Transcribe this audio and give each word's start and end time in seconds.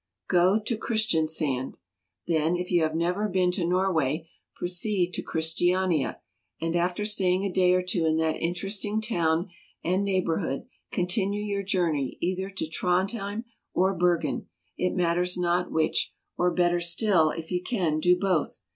Go 0.27 0.57
to 0.57 0.77
Christiansand. 0.79 1.77
Then, 2.25 2.55
if 2.55 2.71
you 2.71 2.81
have 2.81 2.95
never 2.95 3.29
been 3.29 3.51
to 3.51 3.67
Norway, 3.67 4.27
proceed 4.55 5.13
to 5.13 5.21
Christiania, 5.21 6.19
and, 6.59 6.75
after 6.75 7.05
staying 7.05 7.45
a 7.45 7.51
day 7.51 7.75
or 7.75 7.83
two 7.83 8.07
in 8.07 8.17
that 8.17 8.37
interesting 8.39 8.99
town 8.99 9.49
and 9.83 10.03
neighborhood, 10.03 10.65
continue 10.91 11.43
your 11.43 11.61
journey 11.61 12.17
either 12.19 12.49
to 12.49 12.65
Trondhjem 12.67 13.45
or 13.75 13.93
Bergen, 13.93 14.47
it 14.75 14.95
matters 14.95 15.37
not 15.37 15.71
which, 15.71 16.11
or, 16.35 16.49
better 16.49 16.79
still, 16.81 17.29
if 17.29 17.51
you 17.51 17.61
can, 17.61 17.99
do 17.99 18.15
both. 18.17 18.63